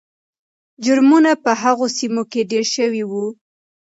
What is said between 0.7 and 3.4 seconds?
جرمونه په هغو سیمو کې ډېر شوي وو.